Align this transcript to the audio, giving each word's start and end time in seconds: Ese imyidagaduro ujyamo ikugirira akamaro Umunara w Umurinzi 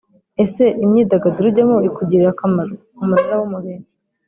Ese 0.43 0.63
imyidagaduro 0.83 1.45
ujyamo 1.49 1.77
ikugirira 1.89 2.29
akamaro 2.33 2.73
Umunara 3.01 3.33
w 3.39 3.43
Umurinzi 3.47 3.93